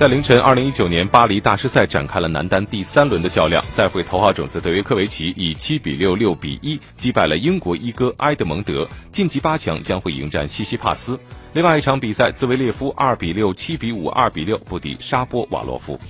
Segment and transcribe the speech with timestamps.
[0.00, 11.20] 在凌晨二零一九年巴黎大师赛展开了男单第三轮的较量赛会头号种子德约科维奇以七比六六比一击败了英国一哥埃德蒙德晋级八强将会迎战西西帕斯。
[11.52, 16.00] 另外一场比赛兹维列夫二比六七比五二比六不敌沙波瓦洛夫。